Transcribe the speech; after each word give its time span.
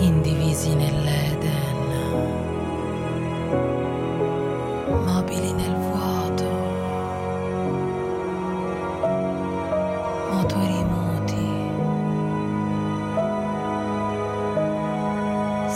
Indivisi 0.00 0.74
nell'Eden. 0.74 1.67